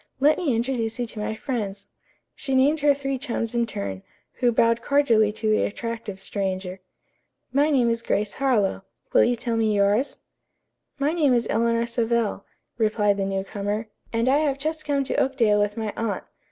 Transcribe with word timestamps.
Let 0.19 0.39
me 0.39 0.55
introduce 0.55 0.97
you 0.97 1.05
to 1.05 1.19
my 1.19 1.35
friends." 1.35 1.85
She 2.33 2.55
named 2.55 2.79
her 2.79 2.95
three 2.95 3.19
chums 3.19 3.53
in 3.53 3.67
turn, 3.67 4.01
who 4.39 4.51
bowed 4.51 4.81
cordially 4.81 5.31
to 5.33 5.47
the 5.47 5.61
attractive 5.61 6.19
stranger. 6.19 6.79
"My 7.53 7.69
name 7.69 7.87
is 7.87 8.01
Grace 8.01 8.33
Harlowe. 8.41 8.81
Will 9.13 9.23
you 9.25 9.35
tell 9.35 9.57
me 9.57 9.75
yours?" 9.75 10.17
"My 10.97 11.13
name 11.13 11.35
is 11.35 11.45
Eleanor 11.51 11.85
Savell," 11.85 12.47
replied 12.79 13.17
the 13.17 13.25
new 13.27 13.43
comer, 13.43 13.89
"and 14.11 14.27
I 14.27 14.37
have 14.39 14.57
just 14.57 14.85
come 14.85 15.03
to 15.03 15.15
Oakdale 15.17 15.59
with 15.61 15.77
my 15.77 15.93
aunt. 15.95 16.23